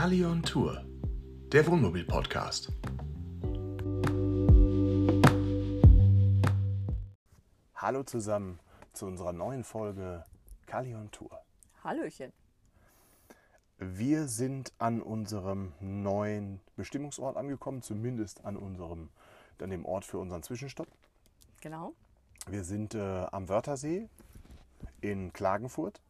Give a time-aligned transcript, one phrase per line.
[0.00, 0.82] Kali on Tour,
[1.52, 2.72] der Wohnmobil-Podcast.
[7.74, 8.60] Hallo zusammen
[8.94, 10.24] zu unserer neuen Folge
[10.64, 11.42] Kali on Tour.
[11.84, 12.32] Hallöchen.
[13.76, 19.10] Wir sind an unserem neuen Bestimmungsort angekommen, zumindest an unserem,
[19.60, 20.88] an dem Ort für unseren Zwischenstopp.
[21.60, 21.92] Genau.
[22.48, 24.08] Wir sind äh, am Wörthersee
[25.02, 26.00] in Klagenfurt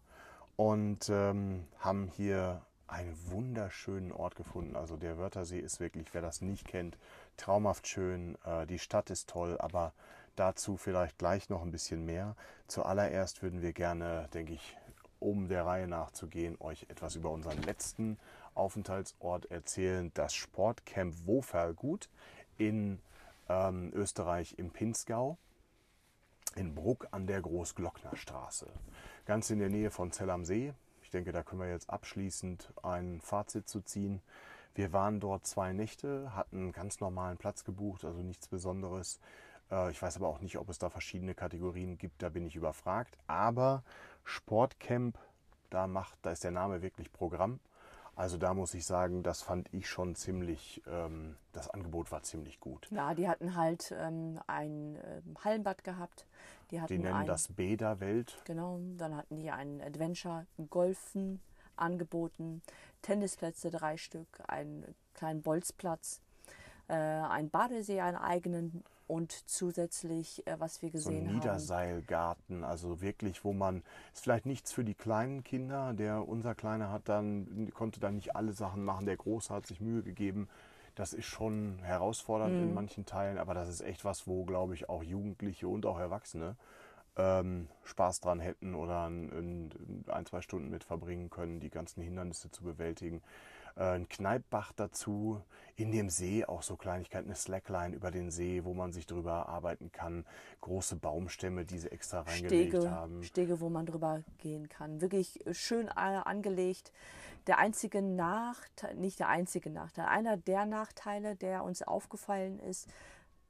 [0.55, 4.77] und ähm, haben hier einen wunderschönen Ort gefunden.
[4.77, 6.99] Also der Wörthersee ist wirklich, wer das nicht kennt,
[7.37, 8.37] traumhaft schön.
[8.45, 9.93] Äh, die Stadt ist toll, aber
[10.37, 12.37] dazu vielleicht gleich noch ein bisschen mehr.
[12.67, 14.77] Zuallererst würden wir gerne, denke ich,
[15.19, 18.19] um der Reihe nachzugehen, euch etwas über unseren letzten
[18.55, 20.11] Aufenthaltsort erzählen.
[20.15, 22.09] Das Sportcamp Woferlgut
[22.59, 23.01] in
[23.49, 25.37] ähm, Österreich im Pinzgau
[26.57, 28.67] in Bruck an der Großglocknerstraße.
[29.25, 30.73] Ganz in der Nähe von Zell am See.
[31.11, 34.23] Ich denke, da können wir jetzt abschließend ein Fazit zu ziehen.
[34.77, 39.19] Wir waren dort zwei Nächte, hatten einen ganz normalen Platz gebucht, also nichts Besonderes.
[39.73, 42.55] Äh, ich weiß aber auch nicht, ob es da verschiedene Kategorien gibt, da bin ich
[42.55, 43.19] überfragt.
[43.27, 43.83] Aber
[44.23, 45.19] Sportcamp,
[45.69, 47.59] da macht, da ist der Name wirklich Programm.
[48.15, 52.61] Also da muss ich sagen, das fand ich schon ziemlich, ähm, das Angebot war ziemlich
[52.61, 52.87] gut.
[52.93, 56.27] Ja, die hatten halt ähm, ein äh, Hallenbad gehabt.
[56.71, 58.41] Die, Die nennen ein, das Beda Welt.
[58.45, 61.41] Genau, dann hatten die ein Adventure Golfen
[61.77, 62.63] angeboten,
[63.03, 66.21] Tennisplätze drei Stück, einen kleinen Bolzplatz,
[66.89, 71.35] äh, ein Badesee, einen eigenen und zusätzlich, äh, was wir So ein gesehen haben.
[71.35, 73.83] Niederseilgarten, also wirklich, wo man,
[74.15, 78.37] ist vielleicht nichts für die kleinen Kinder, der unser Kleiner hat dann, konnte dann nicht
[78.37, 80.49] alle Sachen machen, der Große hat sich Mühe gegeben.
[80.95, 82.63] Das ist schon herausfordernd Mhm.
[82.63, 85.99] in manchen Teilen, aber das ist echt was, wo, glaube ich, auch Jugendliche und auch
[85.99, 86.57] Erwachsene
[87.17, 89.71] ähm, Spaß dran hätten oder ein,
[90.09, 93.23] ein, zwei Stunden mit verbringen können, die ganzen Hindernisse zu bewältigen.
[93.77, 95.43] Äh, ein Kneippbach dazu,
[95.77, 99.49] in dem See auch so Kleinigkeiten, eine Slackline über den See, wo man sich drüber
[99.49, 100.25] arbeiten kann,
[100.61, 103.23] große Baumstämme, die sie extra reingelegt Stege, haben.
[103.25, 105.01] Stege, wo man drüber gehen kann.
[105.01, 105.91] Wirklich schön äh,
[106.25, 106.93] angelegt.
[107.47, 112.89] Der einzige Nachteil, nicht der einzige Nachteil, einer der Nachteile, der uns aufgefallen ist,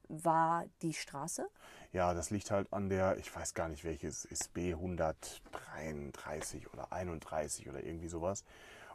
[0.07, 1.47] war die Straße.
[1.93, 6.91] Ja, das liegt halt an der, ich weiß gar nicht welches, ist B 133 oder
[6.91, 8.43] 31 oder irgendwie sowas.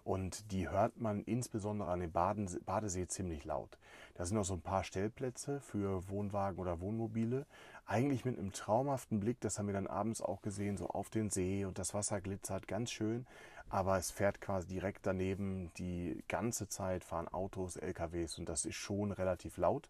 [0.04, 3.76] Und die hört man insbesondere an dem Badesee ziemlich laut.
[4.14, 7.44] Da sind noch so ein paar Stellplätze für Wohnwagen oder Wohnmobile.
[7.86, 11.30] Eigentlich mit einem traumhaften Blick, das haben wir dann abends auch gesehen, so auf den
[11.30, 13.26] See und das Wasser glitzert ganz schön.
[13.68, 15.70] Aber es fährt quasi direkt daneben.
[15.78, 19.88] Die ganze Zeit fahren Autos, LKWs und das ist schon relativ laut.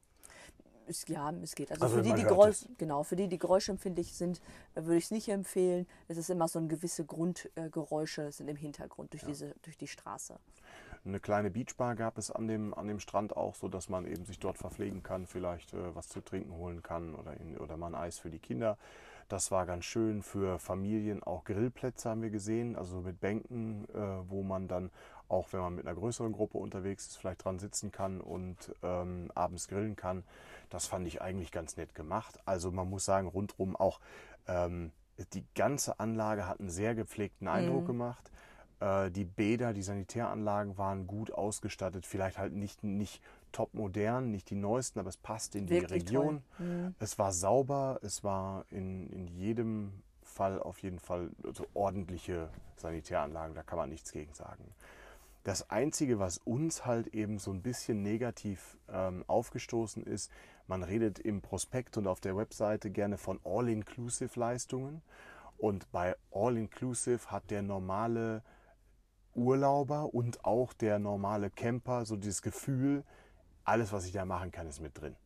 [0.87, 1.73] Es, ja, es geht.
[1.73, 4.41] Also, Also für die, die Geräusch, genau, für die, die geräuschempfindlich sind,
[4.75, 5.87] äh, würde ich es nicht empfehlen.
[6.07, 10.39] Es ist immer so ein gewisse Grundgeräusche sind im Hintergrund durch diese, durch die Straße.
[11.07, 14.25] Eine kleine Beachbar gab es an dem, an dem Strand auch, so dass man eben
[14.25, 17.89] sich dort verpflegen kann, vielleicht äh, was zu trinken holen kann oder, in, oder mal
[17.89, 18.77] ein Eis für die Kinder.
[19.29, 21.23] Das war ganz schön für Familien.
[21.23, 24.91] Auch Grillplätze haben wir gesehen, also mit Bänken, äh, wo man dann
[25.29, 29.31] auch, wenn man mit einer größeren Gruppe unterwegs ist, vielleicht dran sitzen kann und ähm,
[29.35, 30.25] abends grillen kann.
[30.71, 32.41] Das fand ich eigentlich ganz nett gemacht.
[32.47, 34.01] Also man muss sagen, rundherum auch
[34.49, 34.93] ähm,
[35.33, 38.31] die ganze Anlage hat einen sehr gepflegten Eindruck gemacht.
[38.81, 43.23] Äh, die Bäder, die Sanitäranlagen waren gut ausgestattet, vielleicht halt nicht, nicht
[43.53, 46.43] top modern, nicht die neuesten, aber es passt in die Wirklich Region.
[46.59, 46.95] Mhm.
[46.99, 49.93] Es war sauber, es war in, in jedem
[50.23, 54.65] Fall auf jeden Fall so ordentliche Sanitäranlagen, da kann man nichts gegen sagen.
[55.45, 60.31] Das Einzige, was uns halt eben so ein bisschen negativ ähm, aufgestoßen ist,
[60.67, 65.03] man redet im Prospekt und auf der Webseite gerne von All-Inclusive-Leistungen.
[65.57, 68.43] Und bei All-Inclusive hat der normale
[69.37, 73.05] Urlauber und auch der normale Camper so dieses Gefühl,
[73.65, 75.17] alles, was ich da machen kann, ist mit drin.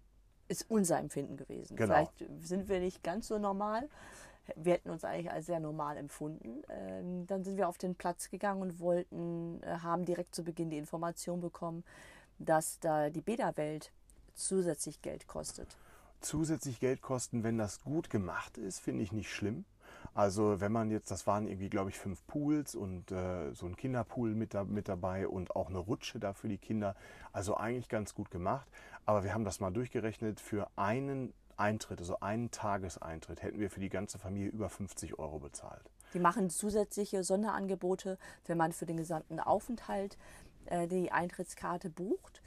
[0.48, 1.76] Ist unser Empfinden gewesen.
[1.76, 1.94] Genau.
[1.94, 3.88] Vielleicht sind wir nicht ganz so normal.
[4.56, 6.62] Wir hätten uns eigentlich als sehr normal empfunden.
[6.68, 10.71] Ähm, dann sind wir auf den Platz gegangen und wollten, äh, haben direkt zu Beginn
[10.71, 11.84] die Information bekommen,
[12.39, 13.92] dass da die Bäderwelt
[14.34, 15.77] zusätzlich Geld kostet.
[16.21, 19.65] zusätzlich Geld kosten, wenn das gut gemacht ist, finde ich nicht schlimm.
[20.14, 23.76] Also wenn man jetzt, das waren irgendwie, glaube ich, fünf Pools und äh, so ein
[23.76, 26.94] Kinderpool mit, da, mit dabei und auch eine Rutsche da für die Kinder.
[27.32, 28.68] Also eigentlich ganz gut gemacht.
[29.06, 30.41] Aber wir haben das mal durchgerechnet.
[30.41, 35.38] Für einen Eintritt, also einen Tageseintritt, hätten wir für die ganze Familie über 50 Euro
[35.38, 35.91] bezahlt.
[36.14, 40.18] Die machen zusätzliche Sonderangebote, wenn man für den gesamten Aufenthalt
[40.66, 42.42] äh, die Eintrittskarte bucht.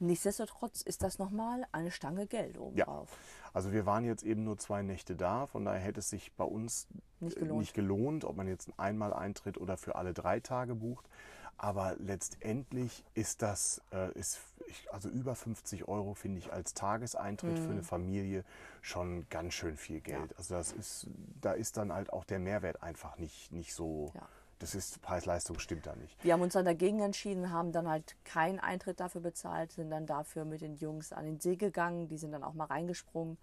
[0.00, 3.16] Nichtsdestotrotz ist das nochmal eine Stange Geld obendrauf.
[3.52, 6.44] Also wir waren jetzt eben nur zwei Nächte da, von daher hätte es sich bei
[6.44, 6.86] uns
[7.20, 7.60] Nicht äh, gelohnt.
[7.60, 11.08] nicht gelohnt, ob man jetzt einmal Eintritt oder für alle drei Tage bucht.
[11.56, 17.60] Aber letztendlich ist das, äh, ist, ich, also über 50 Euro finde ich als Tageseintritt
[17.60, 17.84] für eine Mhm.
[17.84, 18.44] Familie
[18.82, 20.36] schon ganz schön viel Geld.
[20.36, 21.06] Also das ist,
[21.40, 24.28] da ist dann halt auch der Mehrwert einfach nicht, nicht so, Ja.
[24.64, 26.24] Das ist, Preis-Leistung stimmt da nicht.
[26.24, 30.06] Wir haben uns dann dagegen entschieden, haben dann halt keinen Eintritt dafür bezahlt, sind dann
[30.06, 32.08] dafür mit den Jungs an den See gegangen.
[32.08, 33.36] Die sind dann auch mal reingesprungen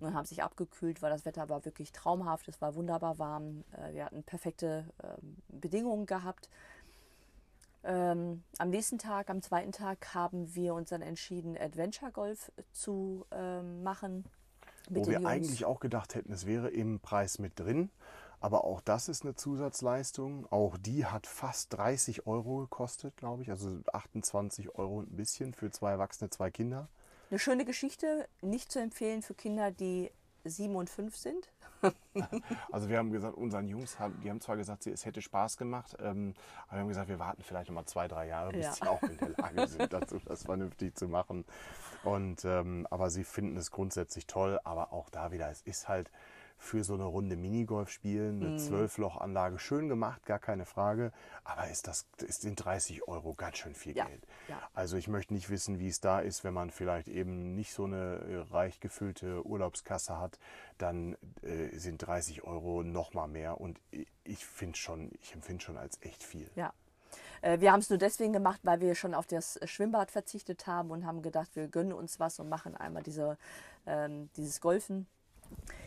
[0.00, 2.48] und haben sich abgekühlt, weil das Wetter war wirklich traumhaft.
[2.48, 3.62] Es war wunderbar warm.
[3.76, 6.48] Äh, Wir hatten perfekte ähm, Bedingungen gehabt.
[7.82, 13.26] Ähm, am nächsten Tag, am zweiten Tag, haben wir uns dann entschieden, Adventure Golf zu
[13.32, 14.24] ähm, machen.
[14.88, 15.26] Wo wir Jungs.
[15.26, 17.90] eigentlich auch gedacht hätten, es wäre im Preis mit drin.
[18.44, 20.46] Aber auch das ist eine Zusatzleistung.
[20.52, 23.48] Auch die hat fast 30 Euro gekostet, glaube ich.
[23.48, 26.88] Also 28 Euro und ein bisschen für zwei Erwachsene, zwei Kinder.
[27.30, 30.10] Eine schöne Geschichte, nicht zu empfehlen für Kinder, die
[30.44, 31.48] sieben und fünf sind.
[32.72, 35.96] Also wir haben gesagt, unseren Jungs, haben, die haben zwar gesagt, es hätte Spaß gemacht,
[36.00, 36.34] ähm,
[36.66, 38.72] aber wir haben gesagt, wir warten vielleicht noch mal zwei, drei Jahre, bis Ja.
[38.72, 41.44] sie auch in der Lage sind, dazu das vernünftig zu machen.
[42.02, 46.10] Und, ähm, aber sie finden es grundsätzlich toll, aber auch da wieder, es ist halt
[46.64, 48.46] für so eine Runde Minigolf spielen, Mhm.
[48.46, 51.12] eine Zwölflochanlage, schön gemacht, gar keine Frage,
[51.44, 54.26] aber ist das ist sind 30 Euro ganz schön viel Ja, Geld.
[54.48, 54.58] ja.
[54.72, 57.84] Also ich möchte nicht wissen, wie es da ist, wenn man vielleicht eben nicht so
[57.84, 60.38] eine äh, reich gefüllte Urlaubskasse hat,
[60.78, 63.78] dann äh, sind 30 Euro noch mal mehr und
[64.24, 66.50] ich finde schon, ich empfinde schon als echt viel.
[66.56, 66.72] Ja.
[67.42, 70.90] Äh, Wir haben es nur deswegen gemacht, weil wir schon auf das Schwimmbad verzichtet haben
[70.90, 73.36] und haben gedacht, wir gönnen uns was und machen einmal diese,
[73.86, 75.06] ähm, dieses Golfen.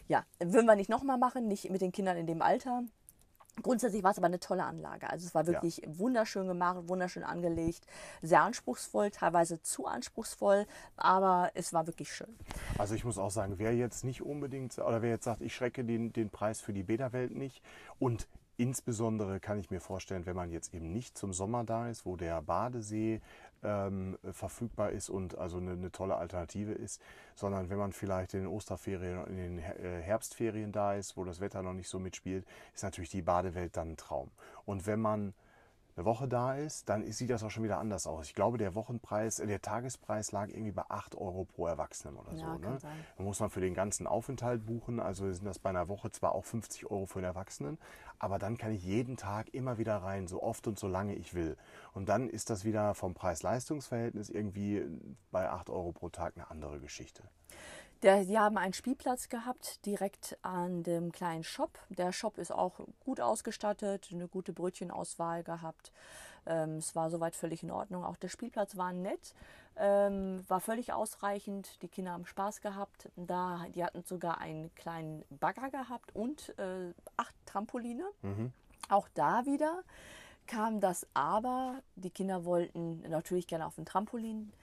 [0.07, 2.83] Ja, würden wir nicht nochmal machen, nicht mit den Kindern in dem Alter.
[3.63, 5.09] Grundsätzlich war es aber eine tolle Anlage.
[5.09, 7.87] Also es war wirklich wunderschön gemacht, wunderschön angelegt,
[8.21, 12.37] sehr anspruchsvoll, teilweise zu anspruchsvoll, aber es war wirklich schön.
[12.77, 15.83] Also ich muss auch sagen, wer jetzt nicht unbedingt, oder wer jetzt sagt, ich schrecke
[15.83, 17.63] den, den Preis für die Bäderwelt nicht
[17.97, 18.27] und
[18.57, 22.15] insbesondere kann ich mir vorstellen, wenn man jetzt eben nicht zum Sommer da ist, wo
[22.15, 23.21] der Badesee
[23.67, 27.01] ähm, verfügbar ist und also eine, eine tolle Alternative ist,
[27.35, 31.25] sondern wenn man vielleicht in den Osterferien und in den äh, Herbstferien da ist, wo
[31.25, 34.31] das Wetter noch nicht so mitspielt, ist natürlich die Badewelt dann ein Traum.
[34.65, 35.33] Und wenn man
[35.97, 38.27] eine Woche da ist, dann sieht das auch schon wieder anders aus.
[38.27, 42.33] Ich glaube, der Wochenpreis, äh, der Tagespreis lag irgendwie bei 8 Euro pro Erwachsenen oder
[42.33, 42.59] Ja, so.
[42.59, 42.77] Ne?
[43.17, 44.99] Dann muss man für den ganzen Aufenthalt buchen.
[44.99, 47.79] Also sind das bei einer Woche zwar auch 50 Euro für den Erwachsenen,
[48.19, 51.33] aber dann kann ich jeden Tag immer wieder rein, so oft und so lange ich
[51.33, 51.57] will.
[51.93, 54.85] Und dann ist das wieder vom Preis-Leistungs-Verhältnis irgendwie
[55.31, 57.23] bei 8 Euro pro Tag eine andere Geschichte.
[58.03, 61.79] Der, die haben einen Spielplatz gehabt, direkt an dem kleinen Shop.
[61.89, 65.91] Der Shop ist auch gut ausgestattet, eine gute Brötchenauswahl gehabt.
[66.45, 68.03] Ähm, es war soweit völlig in Ordnung.
[68.03, 69.33] Auch der Spielplatz war nett,
[69.77, 71.81] ähm, war völlig ausreichend.
[71.81, 73.09] Die Kinder haben Spaß gehabt.
[73.15, 78.05] Da, die hatten sogar einen kleinen Bagger gehabt und äh, acht Trampoline.
[78.89, 79.83] Auch da wieder
[80.45, 81.81] kam das Aber.
[81.95, 84.53] Die Kinder wollten natürlich gerne auf dem Trampolin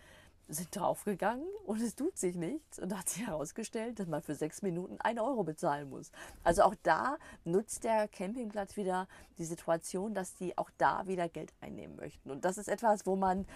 [0.49, 2.79] sind draufgegangen und es tut sich nichts.
[2.79, 6.13] Und da hat sich herausgestellt, dass man für sechs Minuten ein Euro bezahlen muss.
[6.43, 9.09] Also auch da nutzt der Campingplatz wieder
[9.39, 12.31] die Situation, dass die auch da wieder Geld einnehmen möchten.
[12.31, 13.47] Und das ist etwas, wo man,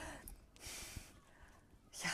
[2.03, 2.11] ja,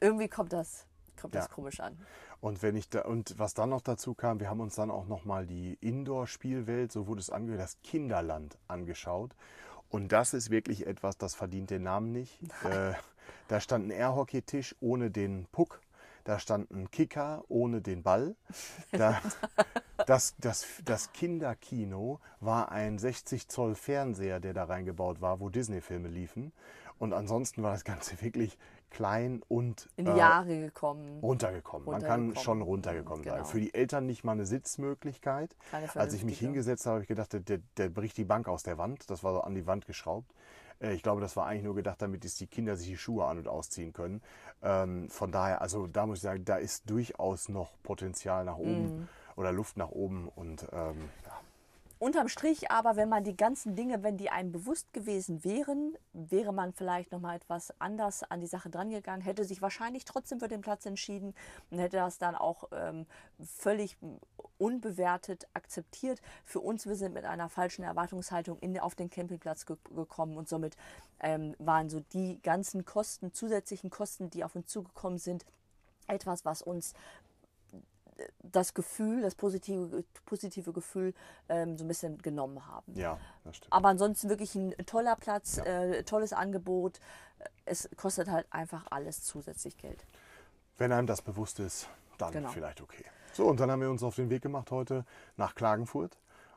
[0.00, 0.86] irgendwie kommt das,
[1.20, 1.52] kommt das Ja.
[1.54, 1.98] komisch an.
[2.40, 5.06] Und wenn ich da und was dann noch dazu kam, wir haben uns dann auch
[5.06, 9.34] noch mal die Indoor-Spielwelt, so wurde es angehört, das Kinderland angeschaut.
[9.88, 12.38] Und das ist wirklich etwas, das verdient den Namen nicht.
[12.64, 12.94] Äh,
[13.48, 15.80] da stand ein Airhockey-Tisch ohne den Puck.
[16.24, 18.34] Da stand ein Kicker ohne den Ball.
[18.92, 19.20] Da,
[20.06, 26.08] das, das, das Kinderkino war ein 60 Zoll Fernseher, der da reingebaut war, wo Disney-Filme
[26.08, 26.52] liefen.
[26.98, 28.56] Und ansonsten war das Ganze wirklich
[28.90, 31.18] klein und In die äh, Jahre gekommen.
[31.20, 31.86] runtergekommen.
[31.86, 33.34] Man kann schon runtergekommen sein.
[33.34, 33.44] Genau.
[33.44, 35.56] Für die Eltern nicht mal eine Sitzmöglichkeit.
[35.94, 38.62] Als ich mich hingesetzt habe, habe ich gedacht, der, der, der bricht die Bank aus
[38.62, 39.10] der Wand.
[39.10, 40.32] Das war so an die Wand geschraubt.
[40.80, 43.38] Äh, Ich glaube, das war eigentlich nur gedacht, damit die Kinder sich die Schuhe an-
[43.38, 44.22] und ausziehen können.
[44.62, 48.94] Ähm, von daher, also da muss ich sagen, da ist durchaus noch Potenzial nach oben
[49.00, 49.08] Mhm.
[49.36, 50.28] oder Luft nach oben.
[50.28, 51.33] Und ähm, ja.
[52.04, 56.52] Unterm Strich aber, wenn man die ganzen Dinge, wenn die einem bewusst gewesen wären, wäre
[56.52, 60.48] man vielleicht noch mal etwas anders an die Sache drangegangen, hätte sich wahrscheinlich trotzdem für
[60.48, 61.34] den Platz entschieden
[61.70, 63.06] und hätte das dann auch ähm,
[63.42, 63.96] völlig
[64.58, 66.20] unbewertet akzeptiert.
[66.44, 70.46] Für uns, wir sind mit einer falschen Erwartungshaltung in, auf den Campingplatz ge gekommen und
[70.46, 70.76] somit
[71.20, 75.46] ähm, waren so die ganzen Kosten, zusätzlichen Kosten, die auf uns zugekommen sind,
[76.06, 76.92] etwas, was uns
[78.42, 81.14] das Gefühl, das positive, positive Gefühl
[81.48, 82.94] ähm, so ein bisschen genommen haben.
[82.94, 83.72] ja, das stimmt.
[83.72, 85.64] Aber ansonsten wirklich ein toller Platz, Ja.
[85.64, 87.00] äh, tolles Angebot.
[87.64, 90.04] Es kostet halt einfach alles zusätzlich Geld.
[90.78, 92.48] Wenn einem das bewusst ist, dann Genau.
[92.50, 93.04] vielleicht okay.
[93.32, 95.04] So, und dann haben wir uns auf den Weg gemacht heute
[95.36, 96.16] nach Klagenfurt.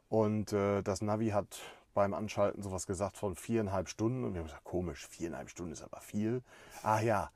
[0.10, 1.60] Und äh, das Navi hat
[1.94, 4.24] beim Anschalten sowas gesagt von viereinhalb Stunden.
[4.24, 6.44] Und wir haben gesagt, komisch, viereinhalb Stunden ist aber viel.
[6.84, 7.32] Ach ja,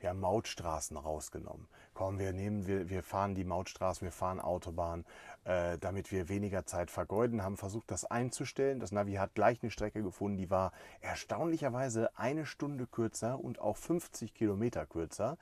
[0.00, 1.66] wir haben Mautstraßen rausgenommen.
[1.94, 5.04] Komm, wir nehmen, wir, wir fahren die Mautstraßen, wir fahren Autobahn,
[5.44, 8.78] äh, damit wir weniger Zeit vergeuden, haben versucht, das einzustellen.
[8.78, 13.76] Das Navi hat gleich eine Strecke gefunden, die war erstaunlicherweise eine Stunde kürzer und auch
[13.76, 15.38] 50 Kilometer kürzer.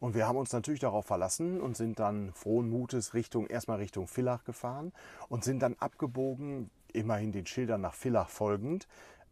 [0.00, 4.06] Und wir haben uns natürlich darauf verlassen und sind dann frohen Mutes Richtung, erstmal Richtung
[4.06, 4.92] Villach gefahren
[5.28, 8.86] und sind dann abgebogen, immerhin den Schildern nach Villach folgend,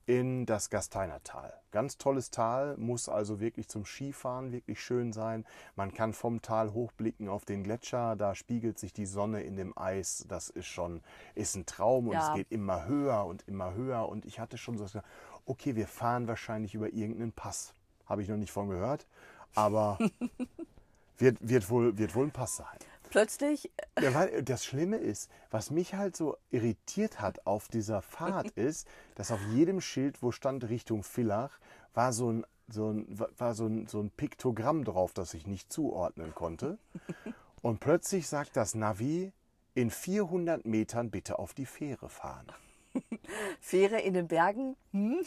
[0.07, 1.53] in das Gasteiner Tal.
[1.71, 5.45] Ganz tolles Tal, muss also wirklich zum Skifahren wirklich schön sein.
[5.77, 9.77] Man kann vom Tal hochblicken auf den Gletscher, da spiegelt sich die Sonne in dem
[9.79, 10.25] Eis.
[10.29, 11.03] Das ist schon
[11.35, 12.29] ist ein Traum und Ja.
[12.29, 14.09] es geht immer höher und immer höher.
[14.09, 15.07] Und ich hatte schon so gesagt,
[15.47, 17.75] okay, wir fahren wahrscheinlich über irgendeinen Pass.
[18.07, 19.07] Habe ich noch nicht von gehört,
[19.55, 19.99] aber
[21.19, 22.79] wird, wird, wohl, wird wohl ein Pass sein.
[23.13, 28.51] Plötzlich, Ja, weil das Schlimme ist, was mich halt so irritiert hat auf dieser Fahrt
[28.57, 31.51] ist, dass auf jedem Schild, wo stand Richtung Villach,
[31.93, 35.71] war so ein, so ein, war so ein, so ein Piktogramm drauf, das ich nicht
[35.71, 36.79] zuordnen konnte.
[37.63, 39.31] Und plötzlich sagt das Navi,
[39.75, 42.47] in 400 Metern bitte auf die Fähre fahren.
[43.61, 45.21] Fähre in den Bergen, hm?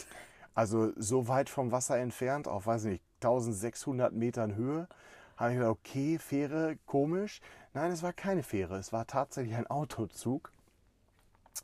[0.55, 4.87] Also so weit vom Wasser entfernt, auf weiß nicht, 1600 Metern Höhe,
[5.37, 7.41] habe ich gedacht, okay, Fähre, komisch.
[7.75, 10.53] Nein, es war keine Fähre, es war tatsächlich ein Autozug.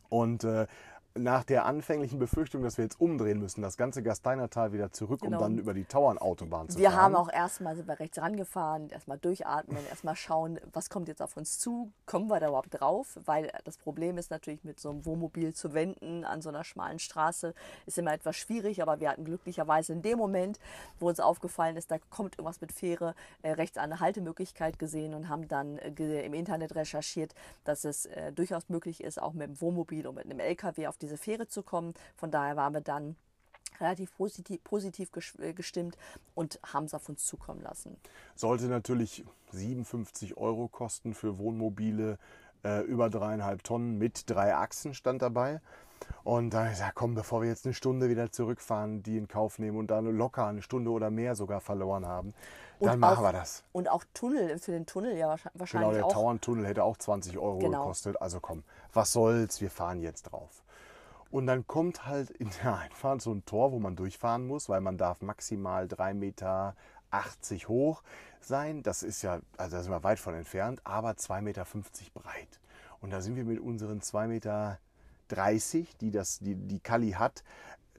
[0.10, 0.68] Und äh,
[1.16, 5.38] nach der anfänglichen Befürchtung, dass wir jetzt umdrehen müssen, das ganze Gasteinertal wieder zurück, Genau.
[5.38, 7.02] um dann über die Tauernautobahn zu Wir fahren.
[7.02, 11.36] haben auch erstmal sind wir rechts rangefahren, erstmal durchatmen, erstmal schauen, was kommt jetzt auf
[11.38, 15.06] uns zu, kommen wir da überhaupt drauf, weil das Problem ist natürlich mit so einem
[15.06, 17.54] Wohnmobil zu wenden an so einer schmalen Straße
[17.86, 20.60] ist immer etwas schwierig, aber wir hatten glücklicherweise in dem Moment,
[21.00, 25.28] wo uns aufgefallen ist, da kommt irgendwas mit Fähre, äh, rechts eine Haltemöglichkeit gesehen und
[25.30, 29.62] haben dann äh, im Internet recherchiert, dass es äh, durchaus möglich ist, auch mit dem
[29.62, 31.94] Wohnmobil und mit einem LKW auf diese Fähre zu kommen.
[32.16, 33.16] Von daher waren wir dann
[33.80, 35.98] relativ positiv, positiv äh, gestimmt
[36.36, 37.98] und haben es auf uns zukommen lassen.
[38.36, 42.18] Sollte natürlich 57 Euro kosten für Wohnmobile
[42.64, 45.62] äh, über dreieinhalb Tonnen mit drei Achsen stand dabei.
[46.24, 49.78] Und da ich komm, bevor wir jetzt eine Stunde wieder zurückfahren, die in Kauf nehmen
[49.78, 52.34] und dann locker eine Stunde oder mehr sogar verloren haben,
[52.80, 53.64] dann machen auch- wir das.
[53.72, 56.08] Und auch Tunnel, für den Tunnel ja wahrscheinlich, Genau, der.
[56.08, 57.84] Tauerntunnel hätte auch 20 Euro Genau.
[57.84, 58.20] gekostet.
[58.22, 60.64] Also komm, was soll's, wir fahren jetzt drauf.
[61.32, 64.82] Und dann kommt halt in der Einfahrt so ein Tor, wo man durchfahren muss, weil
[64.82, 66.76] man darf maximal 3,80 Meter
[67.68, 68.04] hoch
[68.42, 68.84] sein.
[68.84, 71.66] Das ist ja, also da sind wir weit von entfernt, aber 2,50 Meter
[72.14, 72.60] breit.
[73.00, 74.80] Und da sind wir mit unseren 2,30 Meter,
[76.02, 77.44] die das, die, die Kali hat,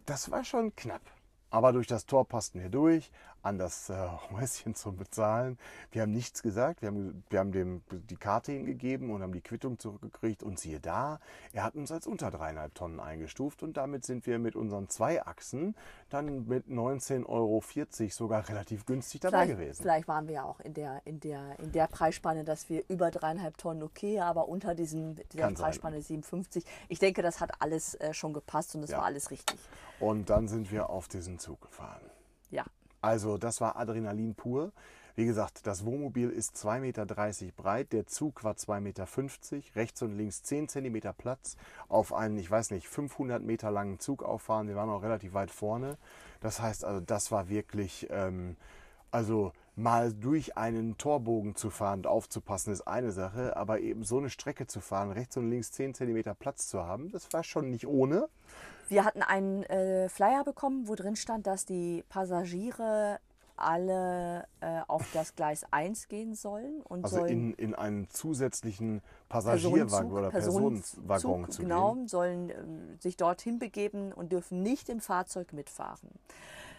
[0.05, 1.03] das war schon knapp.
[1.53, 3.95] Aber durch das Tor passten wir durch, an das äh,
[4.31, 5.59] Häuschen zum Bezahlen.
[5.91, 9.43] Wir haben nichts gesagt, wir haben, wir haben dem die Karte hingegeben und haben die
[9.43, 10.43] Quittung zurückgekriegt.
[10.43, 11.21] Und siehe da,
[11.53, 13.63] er hat uns als unter dreieinhalb Tonnen eingestuft.
[13.63, 15.77] Und damit sind wir mit unseren zwei Achsen
[16.09, 17.63] dann mit 19,40 Euro
[18.09, 19.83] sogar relativ günstig dabei Vielleicht, gewesen.
[19.83, 23.11] vielleicht waren wir ja auch in der, in, der, in der Preisspanne, dass wir über
[23.11, 25.65] dreieinhalb Tonnen okay, aber unter diesem, dieser Kann sein.
[25.67, 26.65] Preisspanne 57.
[26.89, 28.99] Ich denke, das hat alles äh, schon gepasst und es Ja.
[28.99, 29.59] war alles richtig.
[30.01, 32.03] Und dann sind wir auf diesen Zug gefahren.
[32.51, 32.65] Ja.
[33.01, 34.73] Also das war Adrenalin pur.
[35.15, 37.07] Wie gesagt, das Wohnmobil ist 2,30 Meter
[37.55, 39.07] breit, der Zug war 2,50 Meter,
[39.77, 41.57] rechts und links 10 Zentimeter Platz,
[41.89, 44.69] auf einen, ich weiß nicht, 500 Meter langen Zug auffahren.
[44.69, 45.99] Wir waren auch relativ weit vorne.
[46.41, 48.57] Das heißt also, das war wirklich, ähm,
[49.11, 54.19] also mal durch einen Torbogen zu fahren und aufzupassen ist eine Sache, aber eben so
[54.19, 57.71] eine Strecke zu fahren, rechts und links 10 Zentimeter Platz zu haben, das war schon
[57.71, 58.29] nicht ohne.
[58.93, 63.19] Wir hatten einen äh, Flyer bekommen, wo drin stand, dass die Passagiere
[63.57, 69.03] alle äh, auf das Gleis 1 gehen sollen und Also sollen in, in einen zusätzlichen
[69.29, 72.09] Passagierwagen oder Personenwaggon zu genau, gehen.
[72.09, 76.09] sollen ähm, sich dorthin begeben und dürfen nicht im Fahrzeug mitfahren.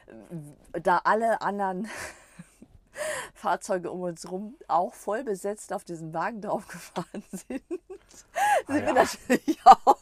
[0.07, 0.53] Ähm,
[0.83, 1.87] Da alle anderen
[3.33, 7.63] Fahrzeuge um uns herum auch voll besetzt auf diesen Wagen draufgefahren sind,
[8.67, 8.93] sind Ah wir ja.
[8.93, 9.97] natürlich auch.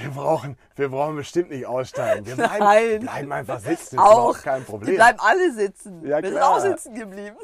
[0.00, 2.26] Wir brauchen, wir brauchen bestimmt nicht aussteigen.
[2.26, 3.00] Wir bleiben, Nein.
[3.00, 3.96] bleiben einfach sitzen.
[3.96, 4.12] Ist Auch.
[4.12, 4.94] überhaupt kein Problem.
[4.96, 6.06] bleiben alle sitzen.
[6.06, 7.36] Ja, wir sind auch sitzen geblieben.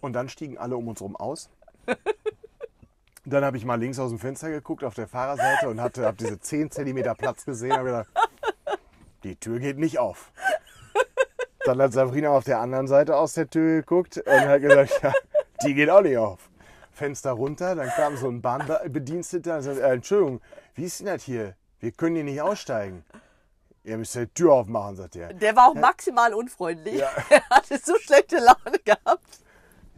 [0.00, 1.50] Und dann stiegen alle um uns rum aus.
[3.24, 6.16] Dann habe ich mal links aus dem Fenster geguckt auf der Fahrerseite und hatte, habe
[6.16, 8.08] diese 10 cm Platz gesehen habe gedacht,
[9.22, 10.32] die Tür geht nicht auf.
[11.64, 15.12] Dann hat Sabrina auf der anderen Seite aus der Tür geguckt und hat gesagt, ja,
[15.62, 16.48] die geht auch nicht auf.
[16.92, 20.40] Fenster runter, dann kam so ein Bahnbediensteter und sagte, äh, Entschuldigung,
[20.74, 21.54] wie ist denn das hier?
[21.80, 23.04] Wir können hier nicht aussteigen.
[23.84, 25.32] Ihr müsst die Tür aufmachen, sagt er.
[25.32, 26.96] Der war auch maximal unfreundlich.
[26.96, 27.10] Ja.
[27.30, 29.40] Er hatte so schlechte Laune gehabt.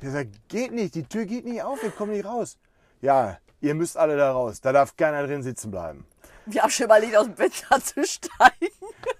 [0.03, 2.57] Der sagt, geht nicht, die Tür geht nicht auf, wir kommen nicht raus.
[3.01, 6.07] Ja, ihr müsst alle da raus, da darf keiner drin sitzen bleiben.
[6.47, 7.53] Wir haben schon überlegt, aus dem Bett
[7.85, 8.75] zu steigen.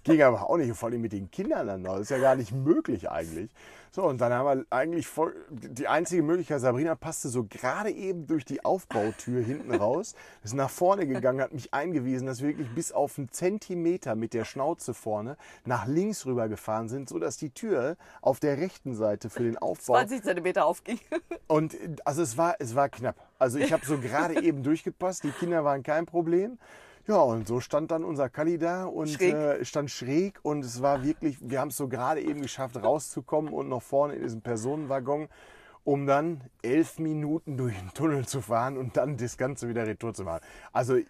[0.05, 1.95] Ging aber auch nicht, vor allem mit den Kindern dann noch.
[1.95, 3.51] Das ist ja gar nicht möglich eigentlich.
[3.93, 8.29] So, und dann haben wir eigentlich voll, die einzige Möglichkeit, Sabrina passte so gerade eben
[8.29, 12.73] durch die Aufbautür hinten raus, ist nach vorne gegangen, hat mich eingewiesen, dass wir wirklich
[12.73, 17.51] bis auf einen Zentimeter mit der Schnauze vorne nach links rüber gefahren sind, sodass die
[17.51, 21.01] Tür auf der rechten Seite für den Aufbau 20 Zentimeter aufging.
[21.49, 23.17] und also es war, es war knapp.
[23.41, 26.59] Also ich habe so gerade eben durchgepasst, die Kinder waren kein Problem.
[27.11, 29.35] Ja, und so stand dann unser Kali da und Schräg.
[29.35, 33.53] Äh, stand schräg und es war wirklich, wir haben es so gerade eben geschafft, rauszukommen
[33.53, 35.29] und noch vorne in diesem Personenwaggon,
[35.83, 40.15] um dann elf Minuten durch den Tunnel zu fahren und dann das Ganze wieder retour
[40.15, 40.41] zu machen.
[40.73, 41.05] Also äh,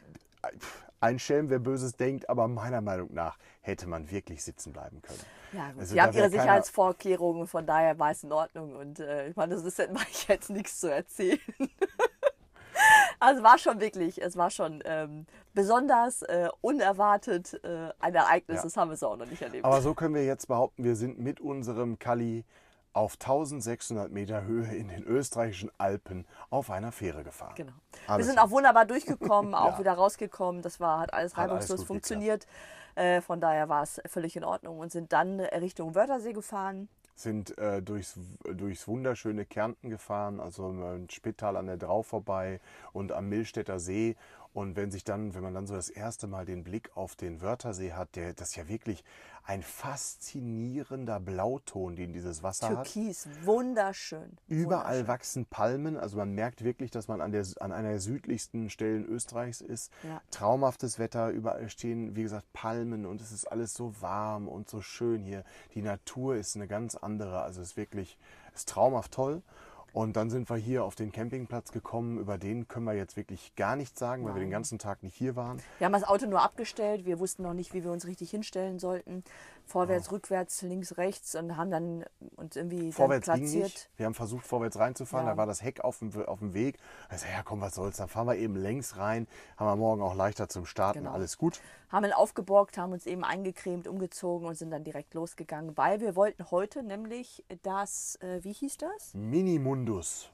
[1.00, 5.20] ein Schelm, wer Böses denkt, aber meiner Meinung nach hätte man wirklich sitzen bleiben können.
[5.52, 5.80] Ja, gut.
[5.80, 8.74] Also Sie da haben ihre keiner- Sicherheitsvorkehrungen, von daher war es in Ordnung.
[8.74, 9.78] Und äh, ich meine, das ist
[10.28, 11.38] jetzt nichts zu erzählen.
[13.20, 18.58] also war schon wirklich, es war schon ähm, besonders äh, unerwartet äh, ein Ereignis.
[18.58, 18.62] Ja.
[18.62, 19.64] Das haben wir so auch noch nicht erlebt.
[19.64, 22.44] Aber so können wir jetzt behaupten, wir sind mit unserem Kali
[22.92, 27.54] auf 1600 Meter Höhe in den österreichischen Alpen auf einer Fähre gefahren.
[27.54, 27.72] Genau.
[28.06, 29.78] Alles wir sind auch wunderbar durchgekommen, auch Ja.
[29.78, 30.62] wieder rausgekommen.
[30.62, 32.46] Das war, hat alles Hat alles reibungslos funktioniert.
[32.96, 36.88] Äh, von daher war es völlig in Ordnung und sind dann Richtung Wörthersee gefahren.
[37.20, 42.60] Sind äh, durchs, durchs wunderschöne Kärnten gefahren, also in Spittal an der Drau vorbei
[42.92, 44.16] und am Millstätter See.
[44.52, 47.40] Und wenn sich dann, wenn man dann so das erste Mal den Blick auf den
[47.40, 49.04] Wörthersee hat, der das ist ja wirklich
[49.44, 52.92] ein faszinierender Blauton, den dieses Wasser hat.
[52.92, 54.36] Türkis, wunderschön.
[54.48, 55.08] Überall wunderschön.
[55.08, 59.04] wachsen Palmen, also man merkt wirklich, dass man an, der, an einer der südlichsten Stellen
[59.06, 59.92] Österreichs ist.
[60.02, 60.20] Ja.
[60.30, 64.80] Traumhaftes Wetter, überall stehen, wie gesagt, Palmen und es ist alles so warm und so
[64.80, 65.44] schön hier.
[65.74, 68.18] Die Natur ist eine ganz andere, also es ist wirklich,
[68.52, 69.42] es ist traumhaft toll.
[69.92, 73.54] Und dann sind wir hier auf den Campingplatz gekommen, über den können wir jetzt wirklich
[73.56, 75.60] gar nichts sagen, weil wir den ganzen Tag nicht hier waren.
[75.78, 77.06] Wir haben das Auto nur abgestellt.
[77.06, 79.24] Wir wussten noch nicht, wie wir uns richtig hinstellen sollten.
[79.70, 82.04] Vorwärts, rückwärts, links, rechts und haben dann
[82.36, 83.64] uns irgendwie Vorwärts dann ging platziert.
[83.64, 83.90] nicht.
[83.96, 85.26] Wir haben versucht, vorwärts reinzufahren.
[85.26, 85.32] Ja.
[85.32, 86.78] Da war das Heck auf dem, auf dem Weg.
[87.08, 87.98] Also, ja, komm, was soll's.
[87.98, 89.28] Dann fahren wir eben längs rein.
[89.56, 91.00] Haben wir morgen auch leichter zum Starten.
[91.00, 91.12] Genau.
[91.12, 91.60] Alles gut.
[91.88, 96.16] Haben ihn aufgeborgt, haben uns eben eingecremt, umgezogen und sind dann direkt losgegangen, weil wir
[96.16, 99.14] wollten heute nämlich das, äh, wie hieß das?
[99.14, 100.30] Minimundus.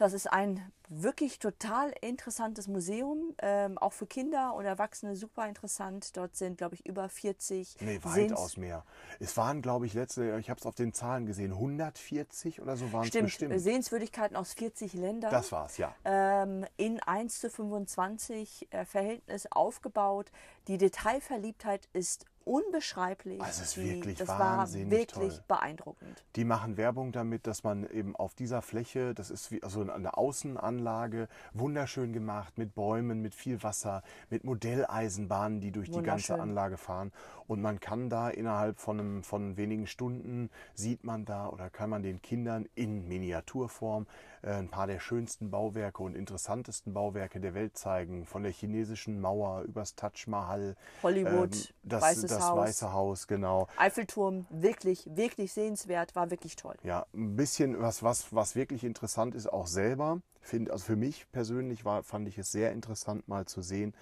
[0.00, 6.16] Das ist ein wirklich total interessantes Museum, ähm, auch für Kinder und Erwachsene super interessant.
[6.16, 8.82] Dort sind, glaube ich, über 40 Nee, weitaus mehr.
[9.18, 12.90] Es waren, glaube ich, letzte, ich habe es auf den Zahlen gesehen, 140 oder so
[12.94, 13.60] waren es Stimmt, bestimmt.
[13.60, 15.30] Sehenswürdigkeiten aus 40 Ländern.
[15.30, 15.94] Das war's, ja.
[16.06, 20.32] ähm, in 1 zu 25 äh, Verhältnis aufgebaut.
[20.66, 23.40] Die Detailverliebtheit ist unbeschreiblich.
[23.40, 25.44] Also es ist wirklich das wahnsinnig war wirklich toll.
[25.46, 26.24] beeindruckend.
[26.34, 30.16] Die machen Werbung damit, dass man eben auf dieser Fläche, das ist wie also eine
[30.16, 36.40] Außenanlage, wunderschön gemacht, mit Bäumen, mit viel Wasser, mit Modelleisenbahnen, die durch die ganze.
[36.40, 37.12] Anlage fahren.
[37.50, 41.90] Und man kann da innerhalb von, einem, von wenigen Stunden, sieht man da oder kann
[41.90, 44.06] man den Kindern in Miniaturform
[44.42, 48.24] äh, ein paar der schönsten Bauwerke und interessantesten Bauwerke der Welt zeigen.
[48.24, 50.76] Von der chinesischen Mauer übers Taj Mahal.
[51.02, 52.58] Hollywood, ähm, das, Weißes das Haus.
[52.60, 53.66] Weiße Haus, genau.
[53.76, 56.76] Eiffelturm, wirklich, wirklich sehenswert, war wirklich toll.
[56.84, 60.20] Ja, ein bisschen was, was, was wirklich interessant ist, auch selber.
[60.40, 63.92] Find, also für mich persönlich war, fand ich es sehr interessant, mal zu sehen,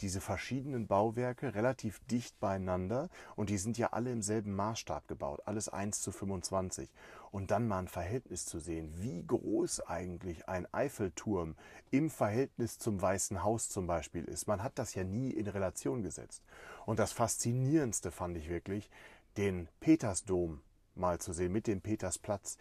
[0.00, 5.42] diese verschiedenen Bauwerke relativ dicht beieinander und die sind ja alle im selben Maßstab gebaut,
[5.44, 6.90] alles 1 zu 25.
[7.30, 11.56] Und dann mal ein Verhältnis zu sehen, wie groß eigentlich ein Eiffelturm
[11.90, 14.48] im Verhältnis zum Weißen Haus zum Beispiel ist.
[14.48, 16.42] Man hat das ja nie in Relation gesetzt.
[16.84, 18.90] Und das Faszinierendste fand ich wirklich,
[19.38, 20.60] den Petersdom
[20.94, 22.58] mal zu sehen mit dem Petersplatz.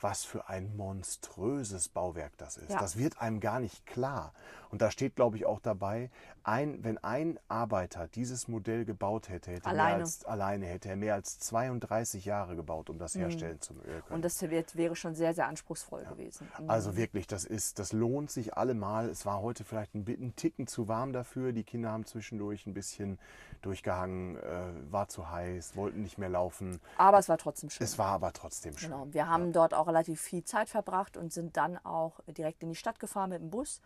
[0.00, 2.70] Was für ein monströses Bauwerk das ist.
[2.70, 2.80] Ja.
[2.80, 4.32] Das wird einem gar nicht klar.
[4.70, 6.10] Und da steht, glaube ich, auch dabei,
[6.44, 10.00] ein, wenn ein Arbeiter dieses Modell gebaut hätte, hätte Alleine.
[10.02, 14.02] als, alleine hätte er mehr als 32 Jahre gebaut, um das herstellen zu äh, können.
[14.10, 16.48] Und das wird, wäre schon sehr, sehr anspruchsvoll gewesen.
[16.58, 16.70] Mhm.
[16.70, 19.10] Also wirklich, das ist, das lohnt sich allemal.
[19.10, 21.52] Es war heute vielleicht ein, ein Ticken zu warm dafür.
[21.52, 23.18] Die Kinder haben zwischendurch ein bisschen
[23.60, 26.80] durchgehangen, äh, war zu heiß, wollten nicht mehr laufen.
[26.96, 27.84] Aber es war trotzdem schön.
[27.84, 28.90] Es war aber trotzdem schön.
[28.90, 29.06] Genau.
[29.10, 32.76] Wir haben dort auch relativ viel Zeit verbracht und sind dann auch direkt in die
[32.76, 33.80] Stadt gefahren mit dem Bus.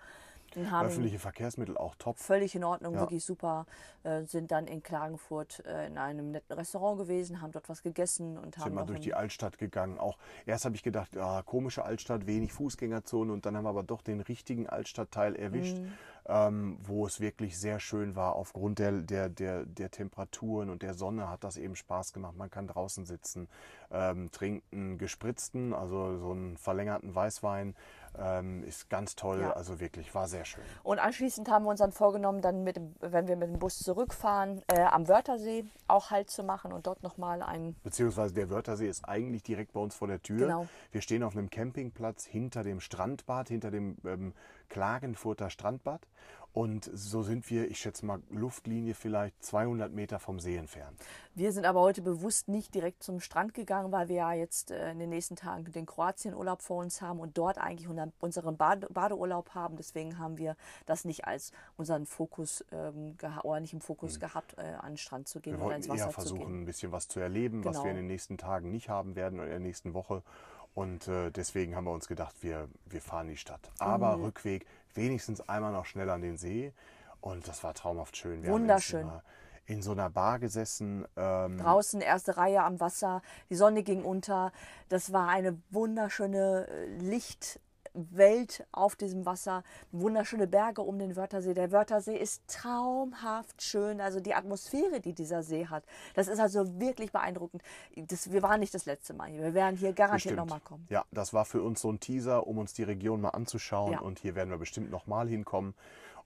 [0.54, 2.18] Öffentliche Verkehrsmittel auch top.
[2.18, 3.00] völlig in Ordnung, Ja.
[3.00, 3.66] wirklich super.
[4.04, 8.38] Äh, sind dann in Klagenfurt äh, in einem netten Restaurant gewesen, haben dort was gegessen
[8.38, 9.98] und haben Sind mal durch die Altstadt gegangen.
[9.98, 10.16] Auch
[10.46, 14.02] erst habe ich gedacht, ja, komische Altstadt, wenig Fußgängerzone und dann haben wir aber doch
[14.02, 15.78] den richtigen Altstadtteil erwischt.
[15.78, 15.92] Mhm.
[16.28, 18.34] Ähm, wo es wirklich sehr schön war.
[18.34, 22.36] Aufgrund der, der, der, der Temperaturen und der Sonne hat das eben Spaß gemacht.
[22.36, 23.48] Man kann draußen sitzen,
[23.90, 27.74] ähm, trinken gespritzten, also so einen verlängerten Weißwein.
[28.18, 29.52] Ähm, ist ganz toll, Ja.
[29.52, 30.64] also wirklich, war sehr schön.
[30.82, 34.62] Und anschließend haben wir uns dann vorgenommen, dann mit wenn wir mit dem Bus zurückfahren,
[34.68, 39.08] äh, am Wörthersee auch Halt zu machen und dort nochmal ein Beziehungsweise der Wörthersee ist
[39.08, 40.46] eigentlich direkt bei uns vor der Tür.
[40.46, 40.66] Genau.
[40.92, 44.34] Wir stehen auf einem Campingplatz hinter dem Strandbad, hinter dem ähm,
[44.68, 46.06] Klagenfurter Strandbad.
[46.56, 50.98] Und so sind wir, ich schätze mal, Luftlinie vielleicht 200 Meter vom See entfernt.
[51.34, 54.90] Wir sind aber heute bewusst nicht direkt zum Strand gegangen, weil wir ja jetzt äh,
[54.92, 58.86] in den nächsten Tagen den Kroatienurlaub vor uns haben und dort eigentlich unser- unseren Bade
[58.88, 59.76] Badeurlaub haben.
[59.76, 64.62] Deswegen haben wir das nicht als unseren Fokus ähm, oder nicht im Fokus gehabt, äh,
[64.62, 65.60] an den Strand zu gehen Hm.
[65.60, 66.62] Wir oder ins eher Wasser zu versuchen, gehen.
[66.62, 67.84] ein bisschen was zu erleben, was Genau.
[67.84, 70.22] wir in den nächsten Tagen nicht haben werden oder in der nächsten Woche.
[70.76, 73.72] Und äh, deswegen haben wir uns gedacht, wir, wir fahren die Stadt.
[73.78, 74.24] Aber Mhm.
[74.24, 76.70] Rückweg wenigstens einmal noch schnell an den See.
[77.22, 78.42] Und das war traumhaft schön.
[78.42, 79.06] Wir Wunderschön.
[79.10, 79.22] Haben
[79.64, 81.06] in, so einer, Bar gesessen.
[81.16, 84.52] Ähm, Draußen erste Reihe am Wasser, die Sonne ging unter.
[84.90, 86.86] Das war eine wunderschöne äh,
[87.96, 91.54] Lichtwelt auf diesem Wasser, wunderschöne Berge um den Wörthersee.
[91.54, 95.84] Der Wörthersee ist traumhaft schön, also die Atmosphäre, die dieser See hat.
[96.14, 97.62] Das ist also wirklich beeindruckend.
[97.96, 99.42] Das, wir waren nicht das letzte Mal hier.
[99.42, 100.86] Wir werden hier garantiert nochmal kommen.
[100.90, 103.92] Ja, das war für uns so ein Teaser, um uns die Region mal anzuschauen.
[103.92, 104.00] Ja.
[104.00, 105.74] Und hier werden wir bestimmt nochmal hinkommen.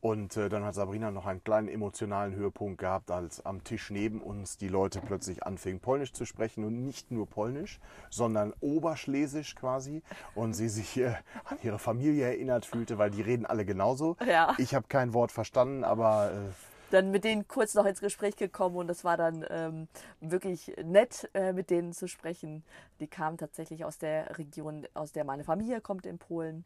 [0.01, 4.23] Und äh, dann hat Sabrina noch einen kleinen emotionalen Höhepunkt gehabt, als am Tisch neben
[4.23, 6.65] uns die Leute plötzlich anfingen, Polnisch zu sprechen.
[6.65, 10.03] Und nicht nur Polnisch, sondern Oberschlesisch quasi.
[10.35, 14.17] Und sie sich äh, an ihre Familie erinnert fühlte, weil die reden alle genauso.
[14.27, 14.55] Ja.
[14.59, 16.53] Ich habe kein Wort verstanden, aber äh,
[16.91, 19.89] dann mit denen kurz noch ins Gespräch gekommen und das war dann ähm,
[20.21, 22.65] wirklich nett, äh, mit denen zu sprechen.
[22.99, 26.65] Die kamen tatsächlich aus der Region, aus der meine Familie kommt in Polen.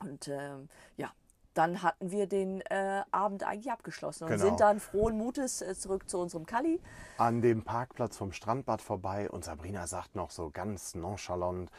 [0.00, 1.12] Und ähm, ja,
[1.58, 4.44] dann hatten wir den äh, Abend eigentlich abgeschlossen und Genau.
[4.44, 6.80] sind dann frohen Mutes äh, zurück zu unserem Kali.
[7.18, 11.70] an dem Parkplatz vom Strandbad vorbei und Sabrina sagt noch so ganz nonchalant,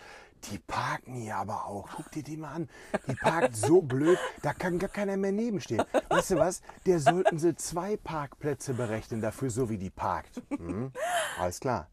[0.45, 1.89] die parken hier aber auch.
[1.95, 2.69] Guck dir die mal an.
[3.07, 5.83] Die parkt so blöd, da kann gar keiner mehr nebenstehen.
[6.09, 6.61] Weißt du was?
[6.85, 10.41] Der sollten sie zwei Parkplätze berechnen dafür, so wie die parkt.
[10.49, 10.91] Hm?
[11.39, 11.87] Alles klar.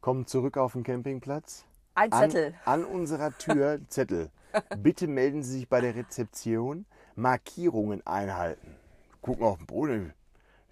[0.00, 1.64] Kommen zurück auf den Campingplatz.
[1.94, 2.54] Ein Zettel.
[2.64, 4.30] An, an unserer Tür Zettel.
[4.78, 6.84] Bitte melden Sie sich bei der Rezeption.
[7.14, 8.76] Markierungen einhalten.
[9.20, 10.14] Gucken auf den Boden.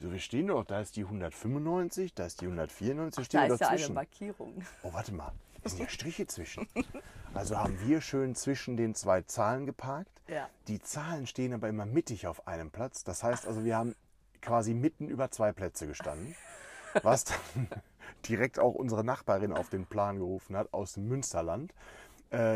[0.00, 3.60] So, wir stehen doch, da ist die 195, da ist die 194, stehen Da ist
[3.60, 3.94] ja eine dazwischen.
[3.94, 4.64] Markierung.
[4.82, 6.66] Oh, warte mal, da sind ja Striche zwischen.
[7.34, 10.10] Also haben wir schön zwischen den zwei Zahlen geparkt.
[10.26, 10.48] Ja.
[10.68, 13.04] Die Zahlen stehen aber immer mittig auf einem Platz.
[13.04, 13.94] Das heißt also, wir haben
[14.40, 16.34] quasi mitten über zwei Plätze gestanden.
[17.02, 17.68] Was dann
[18.28, 21.72] direkt auch unsere Nachbarin auf den Plan gerufen hat aus dem Münsterland,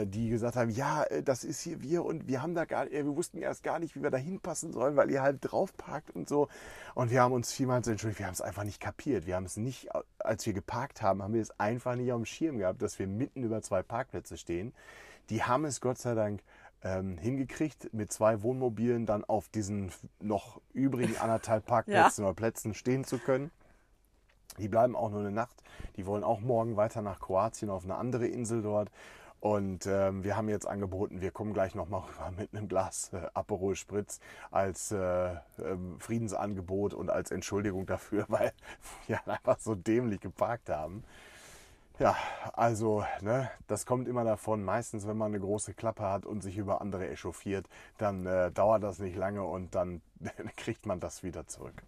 [0.06, 3.04] die gesagt haben, ja, äh, das ist hier wir und wir haben da gar, äh,
[3.04, 6.10] wir wussten erst gar nicht, wie wir da hinpassen sollen, weil ihr halt drauf parkt
[6.14, 6.48] und so.
[6.94, 9.26] Und wir haben uns vielmals entschuldigt, wir haben es einfach nicht kapiert.
[9.26, 12.26] Wir haben es nicht, als wir geparkt haben, haben wir es einfach nicht auf dem
[12.26, 14.72] Schirm gehabt, dass wir mitten über zwei Parkplätze stehen.
[15.30, 16.42] Die haben es Gott sei Dank
[16.82, 23.04] ähm, hingekriegt, mit zwei Wohnmobilen dann auf diesen noch übrigen anderthalb Parkplätzen oder Plätzen stehen
[23.04, 23.50] zu können.
[24.58, 25.62] Die bleiben auch nur eine Nacht.
[25.96, 28.90] Die wollen auch morgen weiter nach Kroatien auf eine andere Insel dort.
[29.44, 33.26] Und ähm, wir haben jetzt angeboten, wir kommen gleich nochmal rüber mit einem Glas äh,
[33.34, 34.18] Aperol Spritz
[34.50, 38.54] als äh, ähm, Friedensangebot und als Entschuldigung dafür, weil
[39.06, 41.04] wir einfach so dämlich geparkt haben.
[41.98, 42.16] Ja,
[42.54, 44.64] also, ne, das kommt immer davon.
[44.64, 48.82] Meistens, wenn man eine große Klappe hat und sich über andere echauffiert, dann äh, dauert
[48.82, 50.00] das nicht lange und dann
[50.56, 51.82] kriegt man das wieder zurück.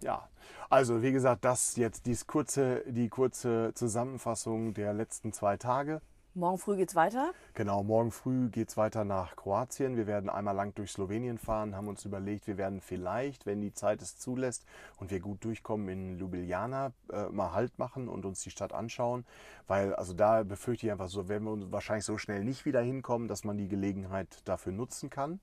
[0.00, 0.28] Ja,
[0.70, 6.00] also wie gesagt, das jetzt dies kurze, die kurze Zusammenfassung der letzten zwei Tage.
[6.36, 7.32] Morgen früh geht's weiter.
[7.54, 9.96] Genau, morgen früh geht es weiter nach Kroatien.
[9.96, 13.72] Wir werden einmal lang durch Slowenien fahren, haben uns überlegt, wir werden vielleicht, wenn die
[13.72, 14.66] Zeit es zulässt
[14.98, 19.24] und wir gut durchkommen, in Ljubljana äh, mal Halt machen und uns die Stadt anschauen.
[19.66, 22.82] Weil, also da befürchte ich einfach so, werden wir uns wahrscheinlich so schnell nicht wieder
[22.82, 25.40] hinkommen, dass man die Gelegenheit dafür nutzen kann.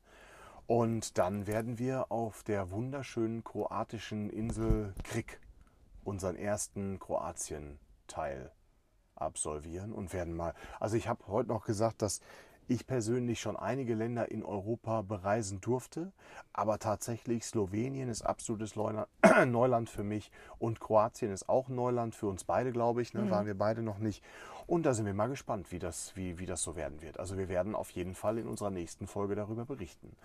[0.74, 5.40] Und dann werden wir auf der wunderschönen kroatischen Insel Krik
[6.04, 8.50] unseren ersten Kroatien-Teil
[9.14, 10.56] absolvieren und werden mal.
[10.80, 12.22] Also ich habe heute noch gesagt, dass
[12.68, 16.12] ich persönlich schon einige Länder in Europa bereisen durfte,
[16.54, 18.76] aber tatsächlich Slowenien ist absolutes
[19.46, 23.14] Neuland für mich und Kroatien ist auch Neuland für uns beide, glaube ich.
[23.14, 23.30] Ne?
[23.30, 24.24] Waren wir beide noch nicht.
[24.74, 27.20] Und da sind wir mal gespannt, wie das, wie, wie das so werden wird.
[27.20, 30.16] Also wir werden auf jeden Fall in unserer nächsten Folge darüber berichten.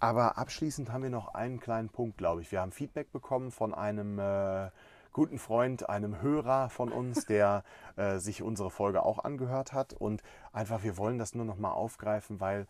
[0.00, 2.50] Aber abschließend haben wir noch einen kleinen Punkt, glaube ich.
[2.50, 4.70] Wir haben Feedback bekommen von einem äh,
[5.12, 7.62] guten Freund, einem Hörer von uns, der
[7.94, 9.92] äh, sich unsere Folge auch angehört hat.
[9.92, 12.66] Und einfach, wir wollen das nur noch mal aufgreifen, weil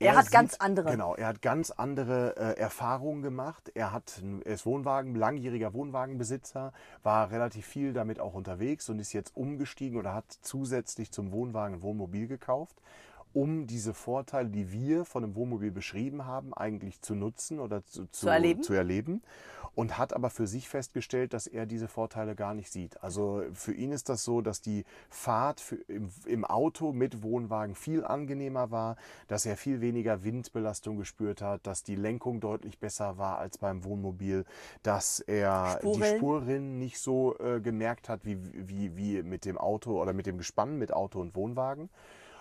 [0.00, 0.90] Er hat ganz andere.
[0.92, 3.72] Genau, er hat ganz andere äh, Erfahrungen gemacht.
[3.74, 9.12] Er, hat, er ist Wohnwagen, langjähriger Wohnwagenbesitzer, war relativ viel damit auch unterwegs und ist
[9.12, 12.80] jetzt umgestiegen oder hat zusätzlich zum Wohnwagen ein Wohnmobil gekauft
[13.32, 18.06] um diese Vorteile, die wir von dem Wohnmobil beschrieben haben, eigentlich zu nutzen oder zu,
[18.06, 18.62] zu, Zu erleben.
[18.62, 19.22] zu erleben.
[19.74, 23.00] Und hat aber für sich festgestellt, dass er diese Vorteile gar nicht sieht.
[23.00, 27.76] Also für ihn ist das so, dass die Fahrt für, im, im Auto mit Wohnwagen
[27.76, 28.96] viel angenehmer war,
[29.28, 33.84] dass er viel weniger Windbelastung gespürt hat, dass die Lenkung deutlich besser war als beim
[33.84, 34.44] Wohnmobil,
[34.82, 36.16] dass er die Spurrillen.
[36.16, 38.36] Spurrinnen nicht so äh, gemerkt hat wie,
[38.68, 41.88] wie, wie mit dem Auto oder mit dem Gespann mit Auto und Wohnwagen.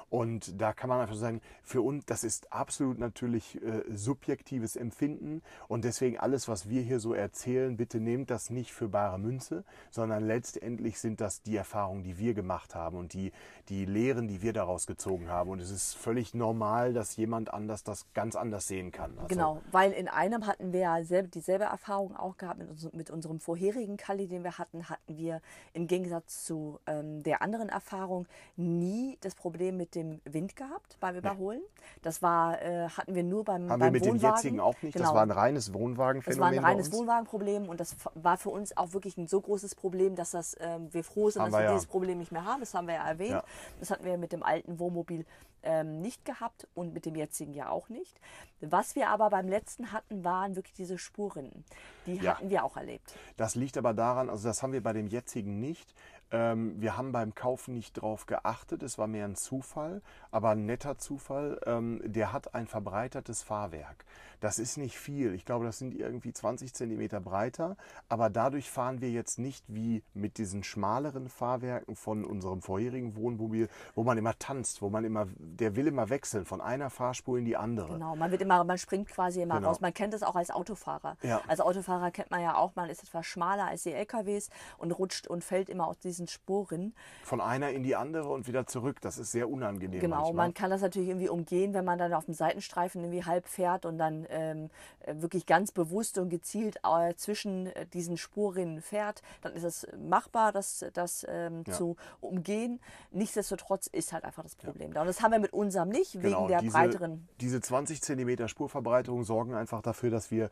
[0.10, 5.42] Und da kann man einfach sagen, für uns, das ist absolut natürlich äh, subjektives Empfinden.
[5.68, 9.66] Und deswegen alles, was wir hier so erzählen, bitte nehmt das nicht für bare Münze,
[9.92, 13.34] sondern letztendlich sind das die Erfahrungen, die wir gemacht haben und die,
[13.70, 15.50] die Lehren, die wir daraus gezogen haben.
[15.50, 19.12] Und es ist völlig normal, dass jemand anders das ganz anders sehen kann.
[19.18, 22.92] Also, Genau, weil in einem hatten wir ja selb, dieselbe Erfahrung auch gehabt mit, uns,
[22.94, 25.42] mit unserem vorherigen Kali, den wir hatten, hatten wir
[25.74, 28.26] im Gegensatz zu ähm, der anderen Erfahrung
[28.56, 31.62] nie das Problem mit dem Wind gehabt beim Überholen.
[32.02, 34.20] Das war, äh, hatten wir nur beim, Haben beim wir mit Wohnwagen.
[34.22, 34.94] den jetzigen auch nicht.
[34.94, 35.06] Genau.
[35.06, 36.42] Das war ein reines Das Wohnwagenphänomen.
[36.42, 36.92] war ein reines.
[36.92, 40.94] Wohnwagenproblem und das war für uns auch wirklich ein so großes Problem, dass das, ähm,
[40.94, 41.74] wir froh sind, Haben dass wir wir ja.
[41.74, 42.60] dieses Problem nicht mehr haben.
[42.62, 43.32] Das haben wir ja erwähnt.
[43.32, 43.44] Ja.
[43.80, 45.26] Das hatten wir mit dem alten Wohnmobil
[45.64, 48.20] ähm, nicht gehabt und mit dem jetzigen ja auch nicht.
[48.62, 51.66] Was wir aber beim letzten hatten, waren wirklich diese Spurrinnen.
[52.06, 52.36] Die Ja.
[52.36, 53.16] hatten wir auch erlebt.
[53.38, 55.94] Das liegt aber daran, also das haben wir bei dem jetzigen nicht.
[56.32, 60.66] Ähm, wir haben beim Kaufen nicht drauf geachtet, es war mehr ein Zufall, aber ein
[60.66, 61.60] netter Zufall.
[61.66, 64.06] Ähm, der hat ein verbreitertes Fahrwerk.
[64.40, 65.34] Das ist nicht viel.
[65.34, 67.76] Ich glaube, das sind irgendwie 20 Zentimeter breiter.
[68.08, 73.68] Aber dadurch fahren wir jetzt nicht wie mit diesen schmaleren Fahrwerken von unserem vorherigen Wohnmobil,
[73.96, 77.46] wo man immer tanzt, wo man immer, der will immer wechseln von einer Fahrspur in
[77.46, 77.94] die andere.
[77.94, 79.70] Genau, man wird immer, man springt quasi immer Genau.
[79.70, 79.82] raus.
[79.82, 81.18] Man kennt es auch als Autofahrer.
[81.24, 81.42] Ja.
[81.48, 85.26] Als Autofahrer kennt man ja auch, man ist etwas schmaler als die LKWs und rutscht
[85.28, 86.94] und fällt immer aus diesen Spuren.
[87.24, 89.00] Von einer in die andere und wieder zurück.
[89.02, 90.00] Das ist sehr unangenehm.
[90.00, 90.48] Genau, manchmal.
[90.48, 93.86] man kann das natürlich irgendwie umgehen, wenn man dann auf dem Seitenstreifen irgendwie halb fährt
[93.86, 94.70] und dann ähm,
[95.02, 99.22] äh, wirklich ganz bewusst und gezielt äh, zwischen äh, diesen Spurrinnen fährt.
[99.42, 101.74] Dann ist es machbar, das, das ähm, Ja.
[101.74, 102.80] zu umgehen.
[103.12, 105.02] Nichtsdestotrotz ist halt einfach das Problem da.
[105.02, 107.28] Und das haben wir mit unserem nicht, wegen Genau, der diese, breiteren.
[107.40, 110.50] Diese 20 cm Spurverbreiterung sorgen einfach dafür, dass wir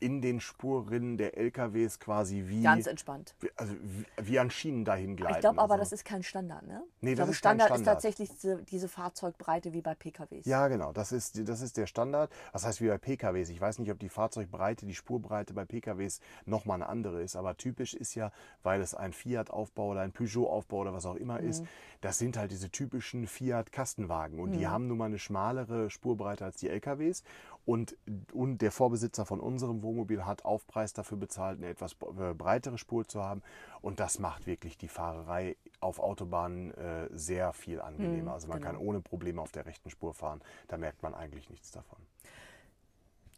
[0.00, 3.34] in den Spurrinnen der LKWs quasi wie, Ganz entspannt.
[3.40, 5.34] wie- also wie, wie an Schienen dahin gleiten.
[5.36, 5.82] Ich glaube aber, also.
[5.82, 6.82] das ist kein Standard, ne?
[7.00, 7.94] Nee, ich das glaube, ist kein Standard, ist Standard.
[7.94, 10.46] tatsächlich diese, diese Fahrzeugbreite wie bei PKWs.
[10.46, 12.30] Ja, genau, das ist, das ist der Standard.
[12.52, 13.48] Das heißt, wie bei PKWs.
[13.48, 17.56] Ich weiß nicht, ob die Fahrzeugbreite, die Spurbreite bei PKWs nochmal eine andere ist, aber
[17.56, 21.48] typisch ist ja, weil es ein Fiat-Aufbau oder ein Peugeot-Aufbau oder was auch immer Mhm.
[21.48, 21.64] ist,
[22.00, 26.56] das sind halt diese typischen Fiat-Kastenwagen und die haben nun mal eine schmalere Spurbreite als
[26.56, 27.22] die LKWs.
[27.66, 27.96] Und,
[28.32, 33.06] und der Vorbesitzer von unserem Wohnmobil hat Aufpreis dafür bezahlt, eine etwas äh, breitere Spur
[33.06, 33.42] zu haben.
[33.80, 38.32] Und das macht wirklich die Fahrerei auf Autobahnen äh, sehr viel angenehmer.
[38.32, 38.72] also man genau.
[38.72, 40.42] kann ohne Probleme auf der rechten Spur fahren.
[40.68, 41.98] Da merkt man eigentlich nichts davon.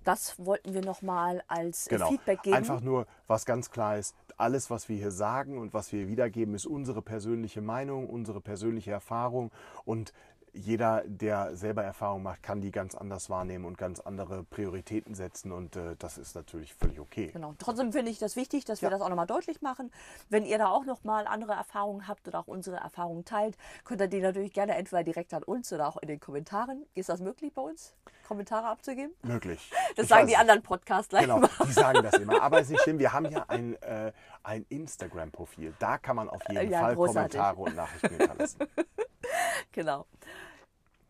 [0.06, 2.08] Das wollten wir nochmal als äh, Genau.
[2.10, 2.56] Feedback geben.
[2.56, 6.54] Einfach nur, was ganz klar ist, alles, was wir hier sagen und was wir wiedergeben,
[6.54, 9.50] ist unsere persönliche Meinung, unsere persönliche Erfahrung
[9.84, 10.12] und
[10.56, 15.52] jeder, der selber Erfahrung macht, kann die ganz anders wahrnehmen und ganz andere Prioritäten setzen
[15.52, 17.30] und äh, das ist natürlich völlig okay.
[17.32, 17.54] Genau.
[17.58, 18.90] Trotzdem finde ich das wichtig, dass wir Ja.
[18.90, 19.92] das auch nochmal deutlich machen.
[20.28, 24.08] Wenn ihr da auch nochmal andere Erfahrungen habt oder auch unsere Erfahrungen teilt, könnt ihr
[24.08, 26.84] die natürlich gerne entweder direkt an uns oder auch in den Kommentaren.
[26.94, 27.94] Ist das möglich bei uns,
[28.26, 29.12] Kommentare abzugeben?
[29.22, 29.70] Möglich.
[29.94, 32.40] Das Ich sagen weiß die anderen Podcasts gleich Genau, die sagen das immer.
[32.42, 35.74] Aber es ist nicht schlimm, wir haben ja ein, äh, ein Instagram-Profil.
[35.78, 37.38] Da kann man auf jeden Ja, Fall großartig.
[37.38, 38.58] Kommentare und Nachrichten hinterlassen.
[39.72, 40.06] Genau.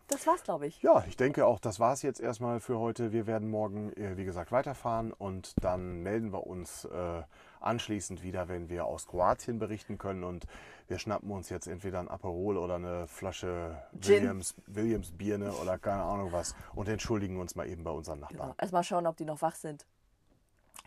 [0.09, 0.81] Das war's, glaube ich.
[0.83, 3.13] Ja, ich denke auch, das war es jetzt erstmal für heute.
[3.13, 7.23] Wir werden morgen, äh, wie gesagt, weiterfahren und dann melden wir uns äh,
[7.61, 10.23] anschließend wieder, wenn wir aus Kroatien berichten können.
[10.23, 10.47] Und
[10.87, 14.23] wir schnappen uns jetzt entweder ein Aperol oder eine Flasche Gin.
[14.23, 18.41] Williams, Williams Birne oder keine Ahnung was und entschuldigen uns mal eben bei unseren Nachbarn.
[18.51, 18.55] Genau.
[18.59, 19.87] Erstmal schauen, ob die noch wach sind.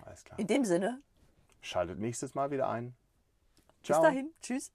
[0.05, 0.39] Alles klar.
[0.39, 1.01] In dem Sinne,
[1.61, 2.95] Schaltet nächstes Mal wieder ein.
[3.85, 4.31] bis dahin.
[4.41, 4.71] Tschüss.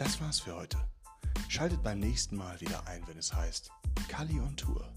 [0.00, 0.78] Das war's für heute.
[1.48, 3.70] Schaltet beim nächsten Mal wieder ein, wenn es heißt
[4.08, 4.90] Kali on Tour.